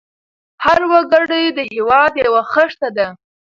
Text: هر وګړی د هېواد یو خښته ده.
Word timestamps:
هر 0.65 0.81
وګړی 0.91 1.43
د 1.57 1.59
هېواد 1.73 2.13
یو 2.25 2.33
خښته 2.51 2.89
ده. 2.97 3.07